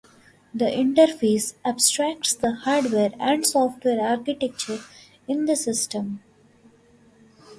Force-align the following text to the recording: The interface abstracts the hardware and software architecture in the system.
The 0.51 0.65
interface 0.65 1.53
abstracts 1.63 2.33
the 2.33 2.53
hardware 2.53 3.11
and 3.19 3.45
software 3.45 4.01
architecture 4.03 4.83
in 5.27 5.45
the 5.45 5.55
system. 5.55 6.23